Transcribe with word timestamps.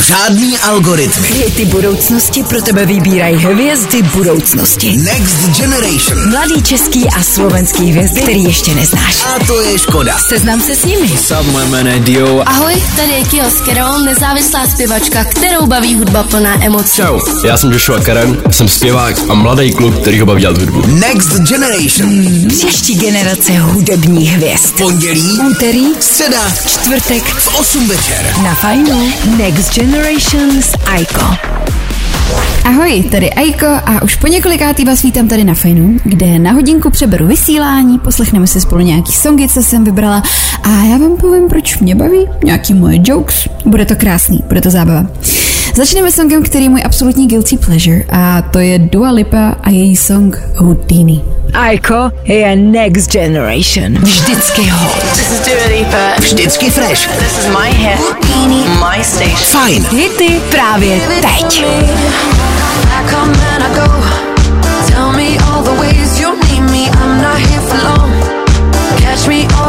Žádný 0.00 0.58
algoritmy. 0.58 1.28
Hity 1.28 1.64
budoucnosti 1.64 2.42
pro 2.42 2.62
tebe 2.62 2.86
vybírají 2.86 3.36
hvězdy 3.36 4.02
budoucnosti. 4.02 4.96
Next 4.96 5.60
Generation. 5.60 6.30
Mladý 6.30 6.62
český 6.62 7.08
a 7.08 7.22
slovenský 7.22 7.90
hvězdy, 7.90 8.20
který 8.20 8.44
ještě 8.44 8.74
neznáš. 8.74 9.16
A 9.24 9.44
to 9.46 9.60
je 9.60 9.78
škoda. 9.78 10.16
Seznam 10.28 10.60
se 10.60 10.76
s 10.76 10.84
nimi. 10.84 11.10
Je 11.92 11.98
Dio. 11.98 12.42
Ahoj, 12.46 12.74
tady 12.96 13.12
je 13.12 13.24
Kio 13.24 13.50
Skerol, 13.50 13.98
nezávislá 13.98 14.66
zpěvačka, 14.66 15.24
kterou 15.24 15.66
baví 15.66 15.94
hudba 15.94 16.22
plná 16.22 16.64
emocí. 16.64 16.96
Čau, 16.96 17.20
já 17.46 17.56
jsem 17.56 17.72
Joshua 17.72 18.00
Karen, 18.00 18.42
jsem 18.50 18.68
zpěvák 18.68 19.16
a 19.28 19.34
mladý 19.34 19.72
kluk, 19.72 20.00
který 20.00 20.20
ho 20.20 20.26
baví 20.26 20.40
dělat 20.40 20.58
hudbu. 20.58 20.86
Next 20.86 21.32
Generation. 21.40 22.24
Příští 22.48 22.94
generace 22.94 23.52
hudebních 23.58 24.32
hvězd. 24.32 24.74
Pondělí, 24.78 25.38
Úterý, 25.50 25.86
středa, 26.00 26.52
čtvrtek 26.66 27.22
v 27.24 27.54
8 27.54 27.88
večer. 27.88 28.34
na 28.42 28.54
fajnu. 28.54 29.12
Next 29.36 29.74
Generation 29.74 29.85
s 30.60 30.74
Aiko. 30.86 31.24
Ahoj, 32.64 33.02
tady 33.10 33.30
Aiko 33.30 33.66
a 33.66 34.02
už 34.02 34.16
po 34.16 34.26
několikátý 34.26 34.84
vás 34.84 35.02
vítám 35.02 35.28
tady 35.28 35.44
na 35.44 35.54
Fajnu, 35.54 35.96
kde 36.04 36.38
na 36.38 36.52
hodinku 36.52 36.90
přeberu 36.90 37.26
vysílání, 37.26 37.98
poslechneme 37.98 38.46
si 38.46 38.60
spolu 38.60 38.80
nějaký 38.80 39.12
songy, 39.12 39.48
co 39.48 39.62
jsem 39.62 39.84
vybrala 39.84 40.22
a 40.62 40.68
já 40.68 40.98
vám 40.98 41.16
povím, 41.16 41.48
proč 41.48 41.78
mě 41.78 41.94
baví, 41.94 42.26
nějaký 42.44 42.74
moje 42.74 42.98
jokes. 43.04 43.48
Bude 43.64 43.84
to 43.84 43.96
krásný, 43.96 44.44
bude 44.48 44.60
to 44.60 44.70
zábava. 44.70 45.06
Začneme 45.74 46.12
songem, 46.12 46.42
který 46.42 46.64
je 46.64 46.70
můj 46.70 46.82
absolutní 46.84 47.28
guilty 47.28 47.56
pleasure 47.56 48.04
a 48.08 48.42
to 48.42 48.58
je 48.58 48.78
Dua 48.78 49.10
Lipa 49.10 49.56
a 49.62 49.70
její 49.70 49.96
song 49.96 50.42
Houdini. 50.56 51.35
Aiko 51.54 52.10
je 52.24 52.56
Next 52.56 53.12
Generation. 53.12 53.98
Vždycky 54.02 54.68
hot. 54.68 55.02
This 55.14 55.30
is 55.32 55.40
Dua 55.46 55.66
Lipa. 55.68 56.14
Vždycky 56.20 56.70
fresh. 56.70 57.08
This 57.18 57.38
is 57.38 57.46
my 57.48 57.70
hit. 57.70 58.00
My 58.80 59.02
station. 59.04 59.36
Fajn. 59.36 59.84
Hity 59.90 60.40
právě 60.50 61.00
teď. 61.20 61.64
Tell 64.88 65.12
me 65.12 65.36
all 65.52 65.62
the 65.62 65.74
ways 65.80 66.20
you 66.20 66.36
need 66.48 66.62
me. 66.70 66.88
I'm 66.88 67.22
not 67.22 67.38
here 67.38 67.60
for 67.60 67.78
long. 67.84 68.12
Catch 68.98 69.26
me 69.28 69.44
or 69.60 69.65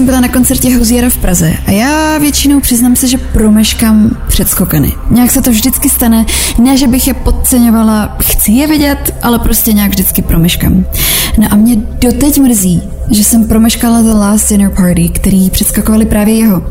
jsem 0.00 0.06
byla 0.06 0.20
na 0.20 0.28
koncertě 0.28 0.76
Housiera 0.76 1.10
v 1.10 1.16
Praze 1.16 1.54
a 1.66 1.70
já 1.70 2.18
většinou 2.18 2.60
přiznám 2.60 2.96
se, 2.96 3.08
že 3.08 3.18
promeškám 3.18 4.16
předskokany. 4.28 4.92
Nějak 5.10 5.30
se 5.30 5.42
to 5.42 5.50
vždycky 5.50 5.88
stane, 5.88 6.26
ne, 6.58 6.76
že 6.76 6.86
bych 6.86 7.06
je 7.06 7.14
podceňovala, 7.14 8.16
chci 8.22 8.52
je 8.52 8.66
vidět, 8.66 9.14
ale 9.22 9.38
prostě 9.38 9.72
nějak 9.72 9.90
vždycky 9.90 10.22
promeškám. 10.22 10.84
No 11.38 11.48
a 11.50 11.56
mě 11.56 11.76
doteď 11.76 12.38
mrzí, 12.38 12.82
že 13.10 13.24
jsem 13.24 13.48
promeškala 13.48 14.02
The 14.02 14.12
Last 14.12 14.48
Dinner 14.48 14.70
Party, 14.70 15.08
který 15.08 15.50
předskakovali 15.50 16.06
právě 16.06 16.34
jeho. 16.34 16.62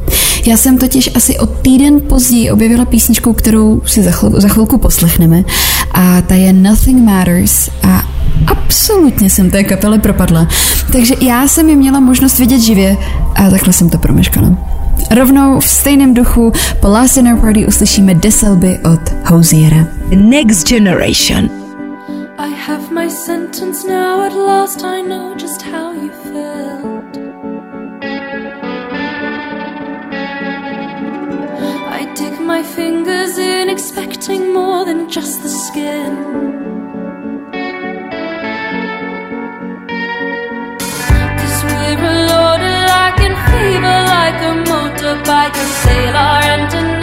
Já 0.45 0.57
jsem 0.57 0.77
totiž 0.77 1.09
asi 1.15 1.39
o 1.39 1.45
týden 1.45 2.01
později 2.01 2.51
objevila 2.51 2.85
písničku, 2.85 3.33
kterou 3.33 3.81
si 3.85 4.03
za, 4.03 4.11
chvíl, 4.11 4.41
za 4.41 4.47
chvilku 4.47 4.77
poslechneme 4.77 5.43
a 5.91 6.21
ta 6.21 6.35
je 6.35 6.53
Nothing 6.53 7.05
Matters 7.05 7.69
a 7.83 8.18
absolutně 8.47 9.29
jsem 9.29 9.51
té 9.51 9.63
kapele 9.63 9.99
propadla. 9.99 10.47
Takže 10.91 11.15
já 11.21 11.47
jsem 11.47 11.69
ji 11.69 11.75
měla 11.75 11.99
možnost 11.99 12.39
vidět 12.39 12.59
živě 12.59 12.97
a 13.35 13.49
takhle 13.49 13.73
jsem 13.73 13.89
to 13.89 13.97
promeškala. 13.97 14.57
Rovnou 15.11 15.59
v 15.59 15.67
stejném 15.67 16.13
duchu 16.13 16.51
po 16.79 16.87
Last 16.87 17.15
Dinner 17.15 17.35
Party 17.37 17.67
uslyšíme 17.67 18.15
Deselby 18.15 18.79
od 18.93 18.99
Housiera. 19.25 19.87
Next 20.15 20.67
Generation. 20.67 21.49
I 22.37 22.51
have 22.67 22.83
my 22.91 23.09
sentence 23.09 23.87
now. 23.87 24.21
At 24.21 24.33
last, 24.33 24.83
I 24.83 25.01
know 25.01 25.33
just 25.33 25.61
how 25.61 25.93
you 25.93 26.09
felt. 26.23 27.17
I 31.91 32.05
dig 32.19 32.39
my 32.39 32.63
fingers 32.63 33.37
in, 33.37 33.69
expecting 33.69 34.53
more 34.53 34.85
than 34.85 35.07
just 35.09 35.43
the 35.43 35.49
skin. 35.49 36.68
Fever, 43.47 43.97
like 44.13 44.39
a 44.49 44.53
motorbike, 44.69 45.55
a 45.55 45.67
sailor 45.83 46.33
and 46.53 46.73
a 46.73 46.98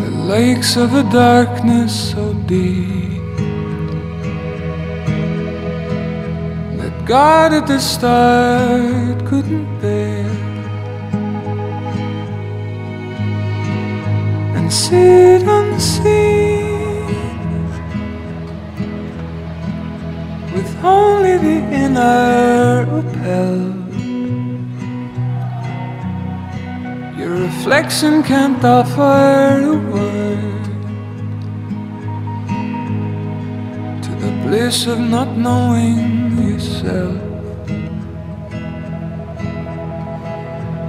the 0.00 0.10
lakes 0.32 0.76
of 0.76 0.94
a 0.94 1.02
darkness 1.10 2.12
so 2.12 2.32
deep. 2.46 3.18
that 6.78 7.04
God 7.04 7.52
at 7.52 7.66
the 7.66 7.78
start 7.78 9.26
couldn't 9.26 9.68
bear. 9.82 10.24
And 14.56 14.72
sit 14.72 15.42
unseen 15.42 17.04
with 20.54 20.70
only 20.82 21.36
the 21.36 21.58
inner 21.84 22.86
upheld. 23.00 23.77
Reflection 27.58 28.22
can't 28.22 28.64
offer 28.64 29.58
a 29.72 29.76
word 29.90 30.64
to 34.00 34.10
the 34.22 34.30
bliss 34.44 34.86
of 34.86 35.00
not 35.00 35.36
knowing 35.36 36.38
yourself. 36.50 37.18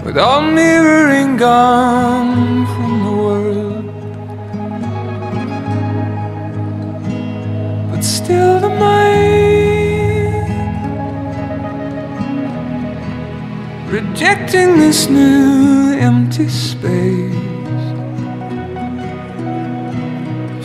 With 0.06 0.18
all 0.20 0.42
mirroring 0.42 1.38
gone 1.38 2.68
from 2.74 2.92
the 3.06 3.16
world, 3.26 3.86
but 7.90 8.04
still 8.04 8.60
the 8.60 8.70
mind 8.70 9.10
rejecting 13.90 14.78
this 14.78 15.10
new 15.10 15.89
empty 16.00 16.48
space 16.48 17.36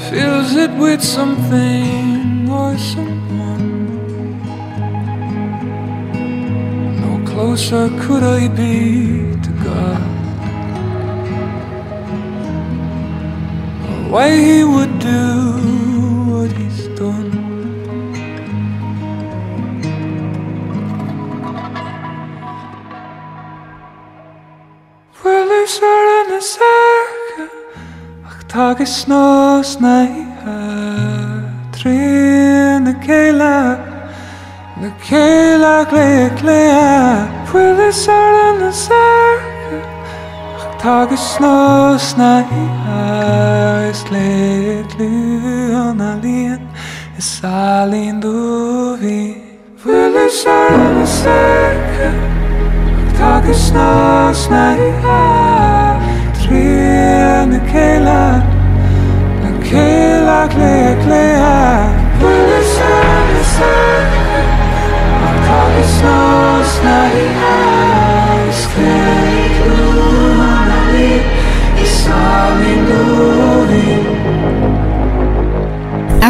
fills 0.09 0.55
it 0.55 0.71
with 0.79 1.03
something 1.03 2.49
or 2.49 2.79
someone. 2.79 3.67
No 7.03 7.13
closer 7.31 7.89
could 8.03 8.23
I 8.23 8.47
be 8.47 9.35
to 9.45 9.51
God. 9.67 10.03
Or 13.89 14.11
why 14.13 14.29
He 14.31 14.63
would 14.63 15.01
do 15.01 15.74
Tage 28.55 28.87
snosnaiha 28.87 30.59
Trine 31.73 32.95
kela 33.05 33.57
Le 34.81 34.91
kela 35.03 35.85
glea 35.91 36.29
glea 36.39 37.27
Pwyle 37.51 37.91
sar 37.93 38.35
yn 38.45 38.63
y 38.69 38.71
sarga 38.71 39.79
Ach 40.55 40.67
tage 40.79 41.19
snosnaiha 41.19 43.03
Es 43.91 44.01
glea 44.07 44.87
glea 44.95 45.85
na 45.99 46.15
lien. 46.23 46.63
Es 47.19 47.43
alin 47.43 48.23
duvi 48.23 49.35
Pwyle 49.83 50.31
sar 50.31 50.71
yn 50.79 51.03
y 51.03 51.07
sarga 51.19 52.11
Ach 53.03 53.13
tage 53.19 53.55
snosnaiha 53.67 55.23
Srirende 56.45 57.61
kælder. 57.69 58.41
La 59.43 59.51
kælder 59.63 60.47
klæder 60.49 61.03
klæder. 61.05 61.89
Kunne 62.21 62.61
sørge 62.77 63.45
sørge 63.57 64.43
Og 65.25 65.35
kokke 65.47 65.85
snås 65.97 66.83
når 66.85 67.07
I 67.23 67.27
er 67.27 68.53
Skal 68.53 68.85
I 69.41 69.49
kluderne 69.57 70.81
lidt 70.93 71.27
I 71.83 71.87
som 71.87 72.59
en 72.73 72.81
god 72.87 73.67
vind 73.67 74.14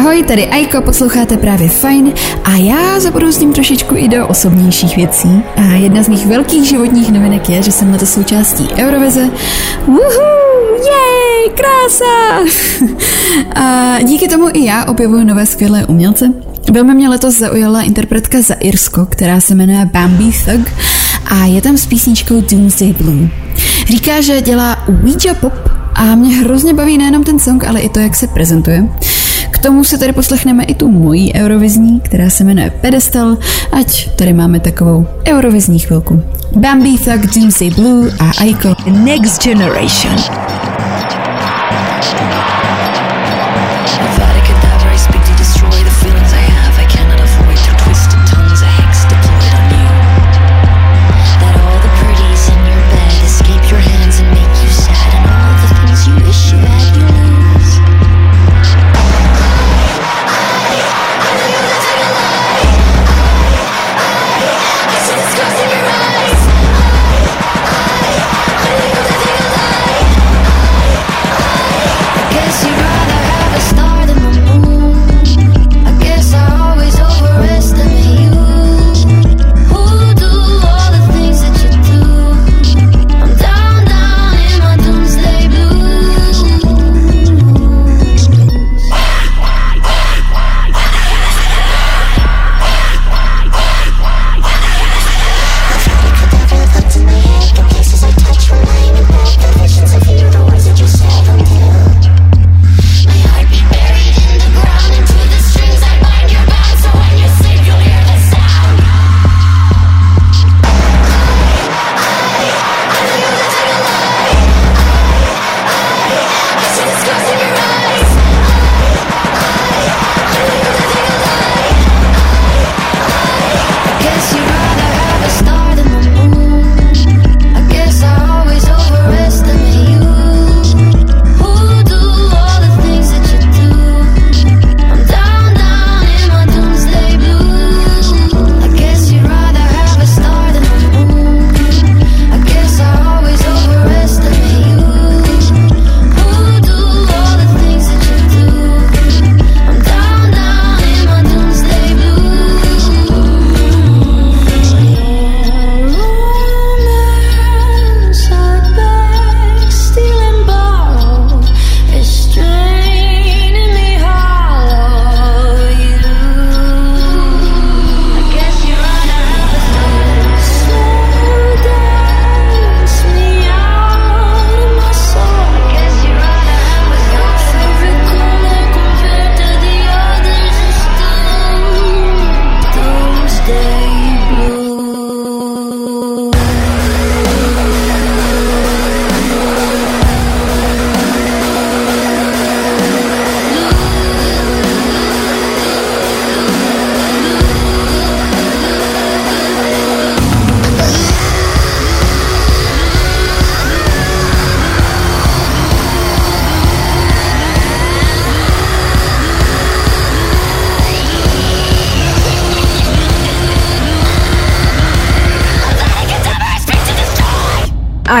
Ahoj, 0.05 0.23
tady 0.23 0.47
Aiko, 0.47 0.81
posloucháte 0.81 1.37
právě 1.37 1.69
Fajn 1.69 2.13
a 2.43 2.55
já 2.55 2.99
zabrousím 2.99 3.53
trošičku 3.53 3.95
i 3.97 4.07
do 4.07 4.27
osobnějších 4.27 4.95
věcí. 4.95 5.43
A 5.55 5.61
jedna 5.61 6.03
z 6.03 6.07
mých 6.07 6.25
velkých 6.25 6.69
životních 6.69 7.11
novinek 7.11 7.49
je, 7.49 7.63
že 7.63 7.71
jsem 7.71 7.91
letos 7.91 8.13
součástí 8.13 8.67
Eurovize. 8.77 9.29
Woohoo, 9.87 10.75
jej, 10.77 11.49
krása! 11.55 12.49
a 13.61 13.97
díky 14.01 14.27
tomu 14.27 14.49
i 14.53 14.65
já 14.65 14.85
objevuju 14.85 15.23
nové 15.23 15.45
skvělé 15.45 15.85
umělce. 15.85 16.33
Velmi 16.71 16.93
mě 16.93 17.09
letos 17.09 17.37
zaujala 17.37 17.81
interpretka 17.81 18.41
za 18.41 18.53
Irsko, 18.53 19.05
která 19.05 19.41
se 19.41 19.55
jmenuje 19.55 19.89
Bambi 19.93 20.31
Thug 20.45 20.71
a 21.25 21.45
je 21.45 21.61
tam 21.61 21.77
s 21.77 21.85
písničkou 21.85 22.41
Doomsday 22.41 22.93
Blue. 22.93 23.29
Říká, 23.87 24.21
že 24.21 24.41
dělá 24.41 24.87
Ouija 24.87 25.33
pop 25.33 25.53
a 25.95 26.15
mě 26.15 26.35
hrozně 26.35 26.73
baví 26.73 26.97
nejenom 26.97 27.23
ten 27.23 27.39
song, 27.39 27.63
ale 27.63 27.81
i 27.81 27.89
to, 27.89 27.99
jak 27.99 28.15
se 28.15 28.27
prezentuje. 28.27 28.87
K 29.55 29.57
tomu 29.57 29.83
si 29.83 29.97
tady 29.97 30.13
poslechneme 30.13 30.63
i 30.63 30.75
tu 30.75 30.91
mojí 30.91 31.33
eurovizní, 31.33 31.99
která 31.99 32.29
se 32.29 32.43
jmenuje 32.43 32.71
Pedestal, 32.81 33.37
ať 33.71 34.15
tady 34.15 34.33
máme 34.33 34.59
takovou 34.59 35.07
eurovizní 35.27 35.79
chvilku. 35.79 36.23
Bambi 36.55 36.97
Thug, 36.97 37.35
Doomsday 37.35 37.69
Blue 37.69 38.11
a 38.19 38.31
Aiko. 38.41 38.75
Next 38.91 39.43
Generation. 39.43 40.15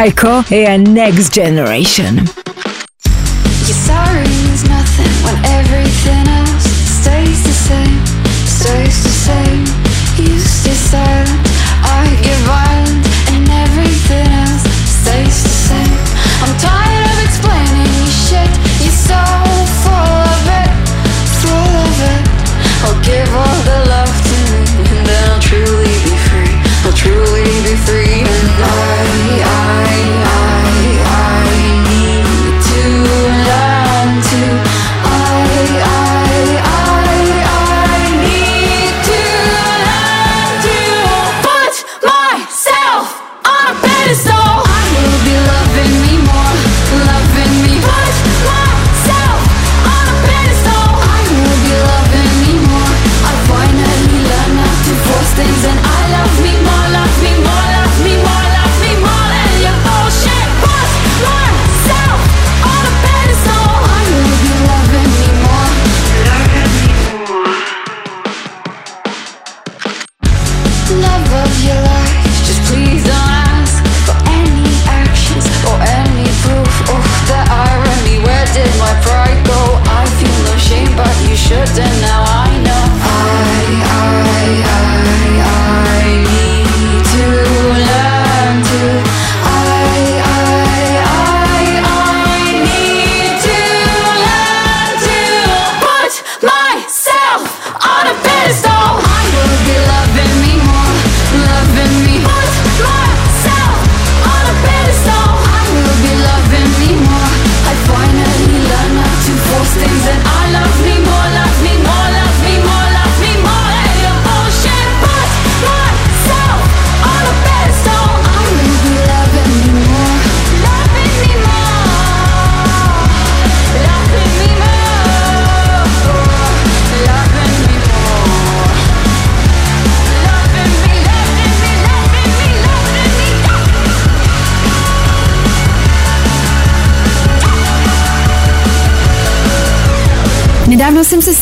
Psycho 0.05 0.45
e 0.51 0.67
a 0.67 0.77
Next 0.77 1.33
Generation. 1.33 2.44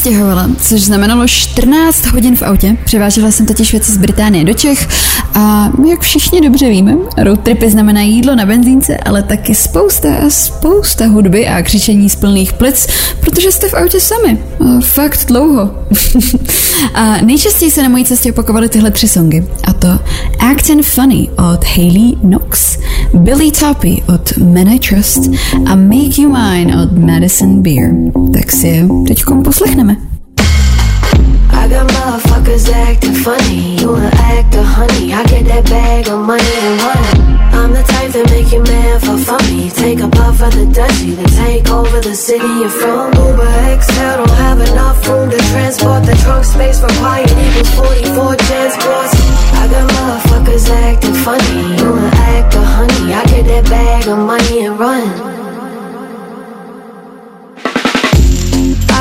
Nedávno 0.04 0.16
jsem 0.16 0.24
se 0.24 0.50
stěhovala, 0.50 0.50
což 0.62 0.82
znamenalo 0.82 1.28
14 1.28 2.06
hodin 2.06 2.36
v 2.36 2.42
autě. 2.42 2.78
Převážela 2.86 3.32
jsem 3.32 3.46
totiž 3.46 3.72
věci 3.72 3.92
z 3.92 3.98
Británie 3.98 4.46
do 4.46 4.54
Čech 4.54 4.88
a 5.34 5.70
jak 5.90 6.02
všichni 6.02 6.42
dobře 6.42 6.70
víme, 6.70 6.96
road 7.18 7.40
tripy 7.40 7.70
znamenají 7.70 8.16
jídlo 8.16 8.36
na 8.36 8.46
benzínce, 8.46 8.98
ale 8.98 9.24
taky 9.24 9.56
spousta 9.56 10.16
a 10.16 10.30
spousta 10.30 11.08
hudby 11.08 11.48
a 11.48 11.62
křičení 11.62 12.10
z 12.10 12.16
plných 12.16 12.54
plic, 12.54 12.88
protože 13.20 13.52
jste 13.52 13.70
v 13.70 13.74
autě 13.74 14.00
sami. 14.00 14.38
Fakt 14.82 15.26
dlouho. 15.28 15.76
a 16.94 17.18
nejčastěji 17.22 17.72
se 17.72 17.84
na 17.84 17.90
mojí 17.90 18.06
cestě 18.06 18.32
opakovaly 18.32 18.70
tyhle 18.70 18.92
tři 18.92 19.08
songy. 19.08 19.44
A 19.64 19.74
to 19.74 20.00
Actin 20.40 20.84
Funny 20.84 21.30
od 21.38 21.66
Hayley 21.66 22.16
Knox, 22.22 22.78
Billy 23.14 23.52
Toppy 23.52 24.04
od 24.14 24.38
Men 24.38 24.70
I 24.70 24.80
Trust 24.80 25.30
a 25.66 25.76
Make 25.76 26.22
You 26.22 26.30
Mine 26.30 26.84
od 26.84 26.98
Madison 26.98 27.62
Beer. 27.62 27.92
Tak 28.34 28.52
si 28.52 28.68
je 28.68 28.88
teďkom 29.08 29.44
poslechneme. 29.44 29.93
I 31.74 31.76
got 31.76 31.90
motherfuckers 31.90 32.70
acting 32.70 33.16
funny. 33.16 33.82
You 33.82 33.90
wanna 33.90 34.14
honey? 34.62 35.12
I 35.12 35.24
get 35.26 35.46
that 35.50 35.66
bag 35.66 36.08
of 36.08 36.20
money 36.20 36.54
and 36.62 36.78
run. 36.86 37.16
I'm 37.50 37.72
the 37.74 37.82
type 37.82 38.12
that 38.14 38.30
make 38.30 38.54
you 38.54 38.62
man 38.62 39.00
for 39.02 39.18
funny. 39.18 39.72
Take 39.72 40.00
a 40.06 40.08
puff 40.08 40.38
of 40.42 40.54
the 40.54 40.70
dutchie, 40.70 41.18
then 41.18 41.26
take 41.34 41.66
over 41.70 42.00
the 42.00 42.14
city 42.14 42.46
you're 42.62 42.70
from. 42.70 43.10
Uber 43.18 43.50
XL 43.82 44.22
don't 44.22 44.38
have 44.46 44.62
enough 44.70 45.02
room 45.10 45.32
to 45.34 45.40
transport. 45.50 46.06
The 46.06 46.14
trunk 46.22 46.46
space 46.46 46.78
required 46.78 47.34
equals 47.34 47.74
44 47.74 48.36
transports. 48.38 49.14
I 49.58 49.64
got 49.74 49.86
motherfuckers 49.98 50.70
acting 50.70 51.18
funny. 51.26 51.58
You 51.82 51.90
wanna 51.90 52.14
honey? 52.78 53.14
I 53.18 53.26
get 53.34 53.46
that 53.50 53.66
bag 53.66 54.08
of 54.08 54.20
money 54.20 54.66
and 54.66 54.78
run. 54.80 55.43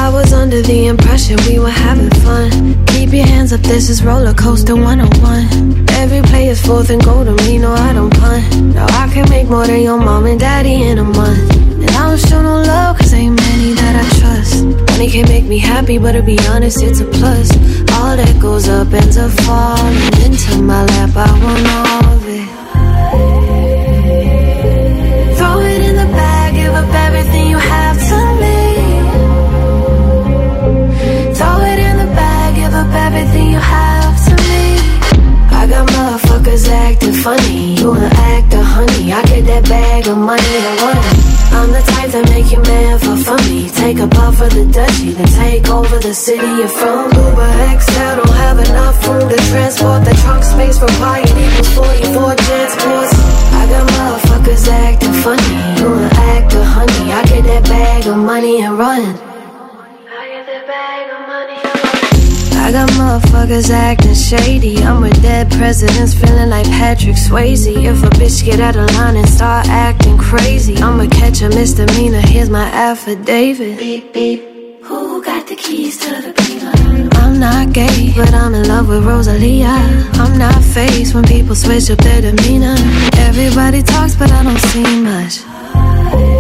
I 0.03 0.09
was 0.09 0.33
under 0.33 0.61
the 0.61 0.89
impression 0.89 1.37
we 1.47 1.61
were 1.61 1.71
having 1.71 2.11
fun. 2.27 2.51
Keep 2.87 3.13
your 3.13 3.25
hands 3.25 3.53
up, 3.53 3.61
this 3.61 3.89
is 3.89 4.03
roller 4.03 4.35
coaster 4.35 4.75
101. 4.75 5.89
Every 5.91 6.23
play 6.23 6.49
is 6.49 6.61
fourth 6.61 6.91
and 6.91 7.01
goal 7.05 7.25
to 7.25 7.35
me, 7.45 7.59
no, 7.59 7.73
I 7.73 7.93
don't 7.93 8.13
punt. 8.13 8.75
Now 8.75 8.87
I 9.01 9.07
can 9.13 9.31
make 9.31 9.49
more 9.49 9.65
than 9.65 9.81
your 9.81 9.99
mom 9.99 10.27
and 10.27 10.41
daddy 10.41 10.83
in 10.83 10.99
a 10.99 11.05
month. 11.05 11.49
And 11.83 11.91
I 11.91 12.09
don't 12.09 12.19
show 12.19 12.43
no 12.43 12.57
love, 12.63 12.99
cause 12.99 13.15
ain't 13.15 13.41
many 13.41 13.75
that 13.75 13.95
I 14.03 14.07
trust. 14.19 14.65
Money 14.91 15.09
can 15.09 15.29
make 15.29 15.45
me 15.45 15.59
happy, 15.59 15.99
but 15.99 16.13
to 16.13 16.23
be 16.23 16.37
honest, 16.49 16.83
it's 16.83 16.99
a 16.99 17.05
plus. 17.05 17.53
All 17.93 18.17
that 18.17 18.37
goes 18.41 18.69
up 18.69 18.93
ends 18.93 19.17
up 19.17 19.31
falling 19.47 19.97
into 20.25 20.61
my 20.63 20.85
lap, 20.85 21.11
I 21.15 21.31
want 21.45 21.67
all 21.69 22.22
everything 33.23 33.51
you 33.51 33.59
have 33.59 34.17
to 34.27 34.35
me. 34.51 34.63
I 35.55 35.67
got 35.69 35.87
motherfuckers 35.89 36.69
acting 36.69 37.13
funny. 37.13 37.77
You 37.79 37.89
wanna 37.89 38.11
act 38.35 38.53
a 38.55 38.63
honey? 38.63 39.13
I 39.13 39.23
get 39.31 39.45
that 39.47 39.65
bag 39.69 40.09
of 40.09 40.19
money 40.19 40.55
and 40.69 40.81
run. 40.83 40.99
I'm 41.59 41.71
the 41.71 41.83
type 41.93 42.11
that 42.15 42.27
make 42.35 42.51
you 42.51 42.61
man 42.63 42.99
for 42.99 43.17
funny. 43.17 43.69
Take 43.71 43.99
a 44.01 44.09
puff 44.09 44.41
of 44.41 44.51
the 44.51 44.65
dutchie, 44.77 45.15
then 45.15 45.31
take 45.43 45.69
over 45.71 45.99
the 45.99 46.15
city 46.15 46.51
you're 46.59 46.75
from. 46.81 47.05
Uber 47.15 47.51
XL 47.79 48.13
don't 48.19 48.37
have 48.45 48.59
enough 48.59 48.97
room 49.07 49.29
to 49.29 49.39
transport. 49.51 50.05
The 50.05 50.15
trunk 50.23 50.43
space 50.43 50.79
required 50.83 51.31
equals 51.31 51.71
44 51.79 52.35
transports. 52.47 53.13
I 53.61 53.63
got 53.73 53.85
motherfuckers 53.95 54.67
acting 54.67 55.17
funny. 55.23 55.53
You 55.79 55.87
wanna 55.91 56.11
act 56.35 56.55
a 56.55 56.65
honey? 56.65 57.13
I 57.13 57.23
get 57.31 57.45
that 57.45 57.65
bag 57.71 58.07
of 58.07 58.17
money 58.17 58.63
and 58.63 58.77
run. 58.77 59.32
I 62.63 62.71
got 62.71 62.89
motherfuckers 62.91 63.71
acting 63.71 64.15
shady. 64.15 64.79
I'm 64.85 65.03
with 65.03 65.21
dead 65.21 65.51
presidents 65.51 66.15
feeling 66.15 66.49
like 66.49 66.65
Patrick 66.67 67.17
Swayze. 67.17 67.67
If 67.67 68.05
a 68.05 68.11
bitch 68.11 68.45
get 68.45 68.61
out 68.61 68.77
of 68.77 68.89
line 68.95 69.17
and 69.17 69.29
start 69.29 69.67
acting 69.67 70.17
crazy, 70.17 70.77
I'ma 70.77 71.09
catch 71.11 71.43
a 71.43 71.49
misdemeanor. 71.49 72.21
Here's 72.21 72.49
my 72.49 72.67
affidavit. 72.67 73.81
Beep, 73.81 74.15
beep. 74.15 74.41
Who 74.85 75.25
got 75.25 75.49
the 75.49 75.57
keys 75.57 75.99
to 75.99 76.11
the 76.23 76.33
beamer? 76.39 77.09
I'm 77.17 77.41
not 77.41 77.73
gay, 77.73 78.13
but 78.15 78.33
I'm 78.33 78.55
in 78.55 78.69
love 78.69 78.89
with 78.89 79.05
Rosalia. 79.05 79.75
I'm 80.23 80.39
not 80.39 80.63
faced 80.63 81.15
when 81.17 81.25
people 81.25 81.57
switch 81.57 81.91
up 81.91 81.99
their 81.99 82.21
demeanor. 82.21 82.77
Everybody 83.29 83.83
talks, 83.83 84.15
but 84.15 84.31
I 84.31 84.45
don't 84.45 84.63
see 84.71 85.03
much. 85.03 86.32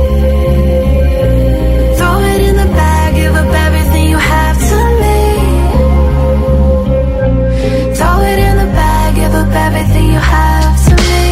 Throw 8.02 8.18
it 8.26 8.38
in 8.48 8.54
the 8.58 8.68
bag, 8.74 9.14
give 9.14 9.32
up 9.32 9.54
everything 9.54 10.06
you 10.06 10.18
have 10.18 10.74
to 10.88 10.94
me. 11.06 11.22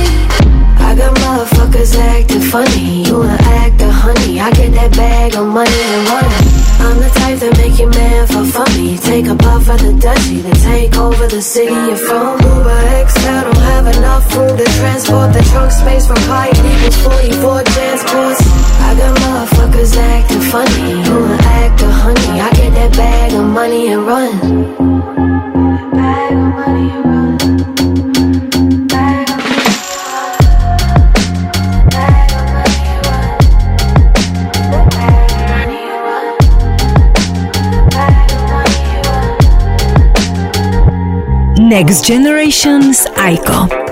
I 0.78 0.94
got 0.94 1.16
motherfuckers 1.16 1.98
funny. 2.50 3.04
You 3.06 3.14
wanna 3.18 3.38
act 3.62 3.80
a 3.80 3.90
honey. 3.90 4.40
I 4.40 4.50
get 4.50 4.72
that 4.74 4.90
bag 4.96 5.36
of 5.36 5.46
money 5.46 5.82
and 5.94 6.02
run. 6.10 6.30
I'm 6.86 6.96
the 6.98 7.10
type 7.20 7.38
that 7.42 7.54
make 7.62 7.78
your 7.78 7.90
man 7.90 8.26
for 8.26 8.44
funny. 8.44 8.98
Take 8.98 9.26
a 9.28 9.36
puff 9.36 9.68
of 9.70 9.78
the 9.78 9.92
dutchie, 10.04 10.42
then 10.42 10.58
take 10.70 10.96
over 10.98 11.28
the 11.28 11.40
city 11.40 11.78
you're 11.88 12.02
from. 12.08 12.34
Uber 12.42 12.80
XL 13.06 13.40
don't 13.46 13.64
have 13.72 13.86
enough 13.96 14.24
room 14.34 14.56
to 14.58 14.66
transport 14.78 15.32
the 15.32 15.42
trunk 15.50 15.70
space 15.70 16.06
from 16.08 16.22
high 16.26 16.50
equals 16.50 16.98
44 17.06 17.62
transports. 17.74 18.42
I 18.86 18.90
got 18.98 19.12
motherfuckers 19.22 19.96
acting 19.96 20.44
funny. 20.50 20.90
You 21.06 21.14
wanna 21.22 21.40
act 21.62 21.82
a 21.82 21.90
honey. 22.02 22.32
I 22.46 22.50
get 22.58 22.70
that 22.78 22.92
bag 22.98 23.32
of 23.34 23.46
money 23.46 23.92
and 23.92 24.02
run. 24.10 25.19
Next 41.80 42.04
Generation's 42.04 43.06
Aiko. 43.16 43.89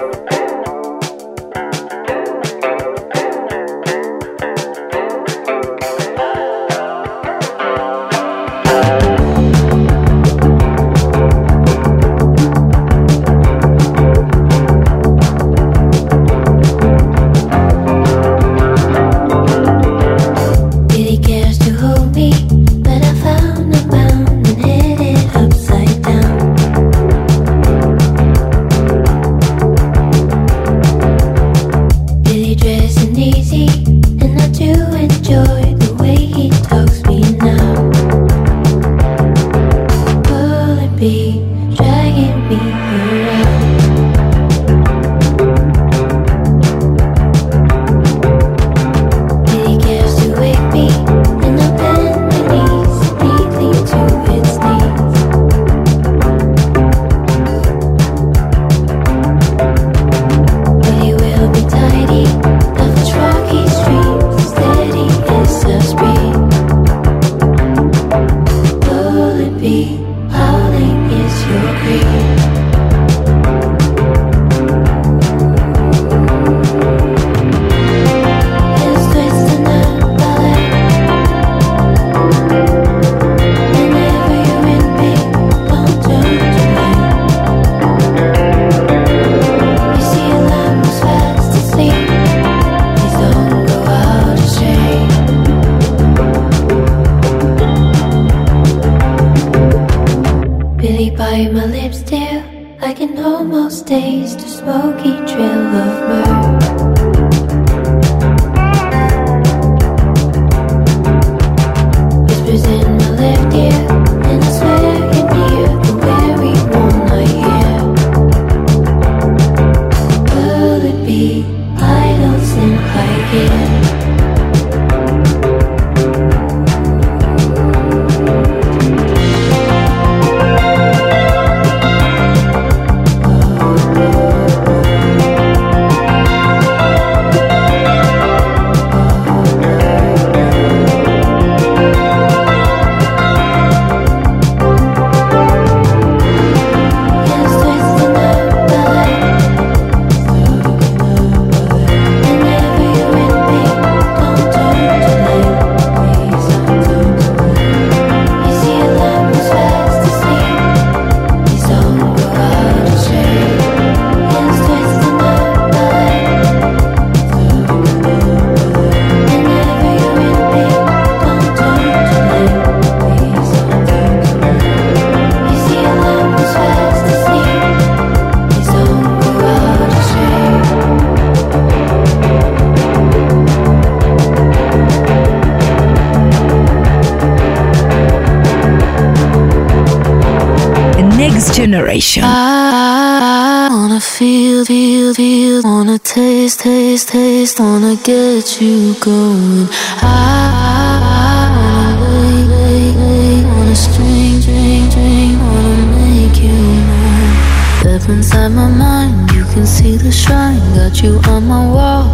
Generation. 191.89 192.23
I 192.23 193.69
wanna 193.71 193.99
feel, 193.99 194.63
feel, 194.67 195.15
feel, 195.15 195.63
wanna 195.65 195.99
taste, 195.99 196.61
taste, 196.61 197.09
taste, 197.09 197.59
wanna 197.61 197.97
get 198.05 198.61
you 198.61 198.95
going. 199.01 199.67
I 200.03 201.49
wanna 201.57 202.05
wait, 202.05 202.45
wait, 202.53 202.95
wait, 203.01 203.45
wanna 203.47 203.75
string, 203.75 204.43
string, 204.43 204.91
string, 204.91 205.39
wanna 205.41 205.77
make 205.97 206.37
you 206.43 206.61
mine. 206.91 207.81
Step 207.81 208.09
inside 208.11 208.49
my 208.49 208.69
mind, 208.69 209.31
you 209.33 209.45
can 209.55 209.65
see 209.67 209.97
the 209.97 210.13
shrine, 210.13 210.61
got 210.75 211.03
you 211.03 211.19
on 211.33 211.49
my 211.49 211.65
wall. 211.75 212.05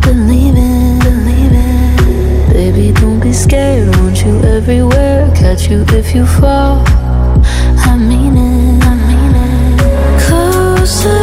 Believe 0.00 0.54
it, 0.56 0.98
believe 1.04 1.52
it. 1.52 2.52
Baby, 2.54 2.92
don't 2.98 3.20
be 3.20 3.34
scared, 3.34 3.94
want 3.96 4.24
you 4.24 4.40
everywhere, 4.56 5.30
catch 5.36 5.68
you 5.68 5.84
if 5.88 6.14
you 6.14 6.24
fall. 6.24 6.82
I 7.92 7.96
mean 7.98 8.21
Closer 10.82 11.21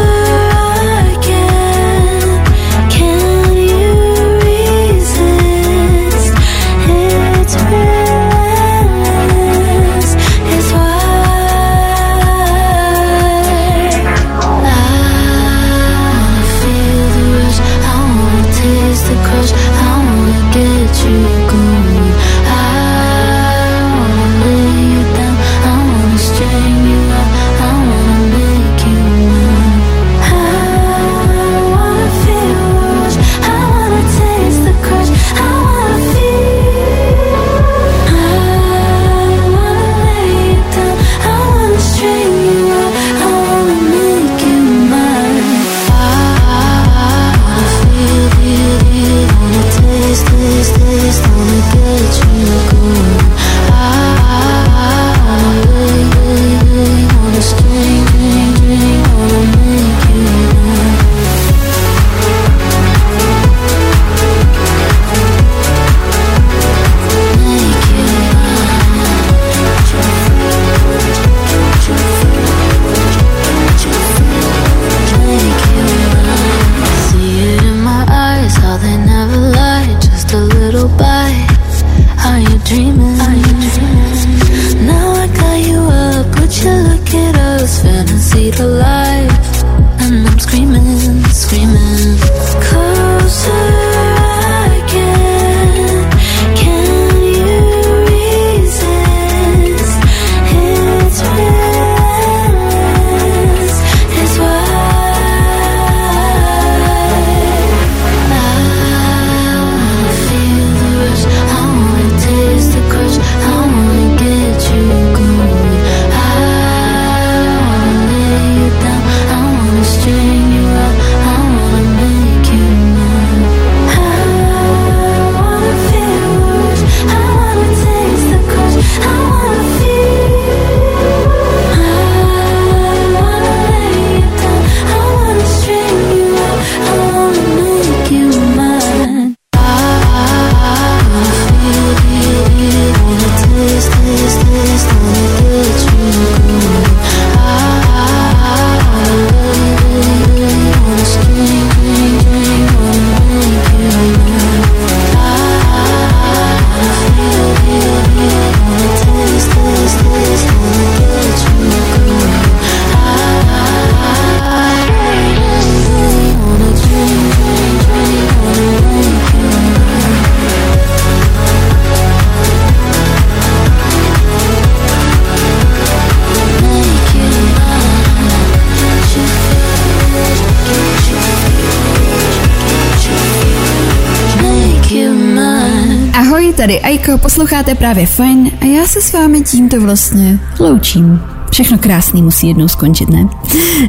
posloucháte 187.18 187.76
právě 187.76 188.06
Fine 188.06 188.52
a 188.62 188.66
já 188.66 188.88
se 188.88 189.02
s 189.02 189.14
vámi 189.14 189.42
tímto 189.42 189.82
vlastně 189.82 190.40
loučím. 190.60 191.22
Všechno 191.52 191.78
krásný 191.78 192.22
musí 192.22 192.48
jednou 192.48 192.68
skončit, 192.68 193.10
ne? 193.10 193.30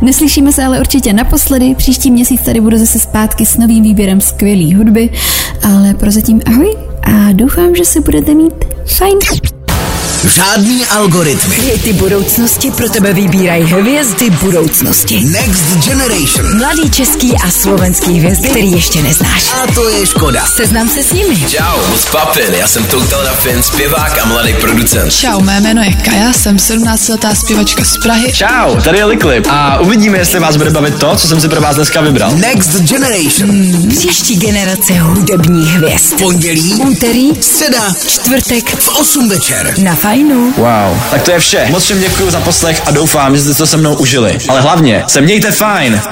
Neslyšíme 0.02 0.52
se 0.52 0.64
ale 0.64 0.80
určitě 0.80 1.12
naposledy, 1.12 1.74
příští 1.74 2.10
měsíc 2.10 2.42
tady 2.42 2.60
budu 2.60 2.78
zase 2.78 2.98
zpátky 2.98 3.46
s 3.46 3.56
novým 3.56 3.82
výběrem 3.82 4.20
skvělé 4.20 4.76
hudby, 4.76 5.10
ale 5.62 5.94
prozatím 5.94 6.40
ahoj 6.46 6.76
a 7.02 7.32
doufám, 7.32 7.74
že 7.74 7.84
se 7.84 8.00
budete 8.00 8.34
mít 8.34 8.54
fajn. 8.86 9.18
Žádný 10.24 10.86
algoritmy. 10.86 11.54
Hity 11.54 11.92
budoucnosti 11.92 12.70
pro 12.70 12.88
tebe 12.90 13.12
vybírají 13.12 13.64
hvězdy 13.64 14.30
budoucnosti. 14.30 15.20
Next 15.20 15.88
Generation. 15.88 16.58
Mladý 16.58 16.90
český 16.90 17.32
a 17.44 17.50
slovenský 17.50 18.18
hvězdy, 18.18 18.48
který 18.48 18.72
ještě 18.72 19.02
neznáš. 19.02 19.44
A 19.62 19.72
to 19.72 19.88
je 19.88 20.06
Škoda. 20.06 20.44
Seznam 20.56 20.88
se 20.88 21.02
s 21.02 21.12
nimi. 21.12 21.36
Čau, 21.36 21.88
moc 21.90 22.04
papin, 22.04 22.54
já 22.60 22.68
jsem 22.68 22.84
Total 22.84 23.24
na 23.24 23.32
Fin, 23.32 23.62
zpěvák 23.62 24.18
a 24.22 24.26
mladý 24.26 24.54
producent. 24.54 25.12
Čau, 25.12 25.40
mé 25.40 25.60
jméno 25.60 25.82
je 25.82 25.92
Kaja, 25.92 26.32
jsem 26.32 26.56
17-letá 26.56 27.34
zpěvačka 27.34 27.84
z 27.84 27.96
Prahy. 28.02 28.32
Čau, 28.32 28.76
tady 28.84 28.98
je 28.98 29.04
Liklip 29.04 29.46
a 29.50 29.80
uvidíme, 29.80 30.18
jestli 30.18 30.40
vás 30.40 30.56
bude 30.56 30.70
bavit 30.70 30.98
to, 30.98 31.16
co 31.16 31.28
jsem 31.28 31.40
si 31.40 31.48
pro 31.48 31.60
vás 31.60 31.76
dneska 31.76 32.00
vybral. 32.00 32.32
Next 32.36 32.70
Generation. 32.80 33.88
Příští 33.88 34.36
generace 34.36 34.92
hudebních 34.92 35.68
hvězd. 35.68 36.14
Pondělí, 36.18 36.74
Úterý, 36.74 37.30
středa, 37.40 37.92
čtvrtek 38.08 38.76
v 38.80 38.88
8 38.88 39.28
večer. 39.28 39.74
na 39.78 39.94
fajnu. 40.10 40.52
Wow, 40.56 41.02
tak 41.10 41.22
to 41.22 41.30
je 41.30 41.38
vše. 41.40 41.66
Moc 41.70 41.84
všem 41.84 42.00
děkuji 42.00 42.30
za 42.30 42.40
poslech 42.40 42.82
a 42.86 42.90
doufám, 42.90 43.36
že 43.36 43.42
jste 43.42 43.54
to 43.54 43.66
se 43.66 43.76
mnou 43.76 43.94
užili. 43.94 44.38
Ale 44.48 44.60
hlavně 44.60 45.04
se 45.06 45.20
mějte 45.20 45.50
fajn. 45.52 46.02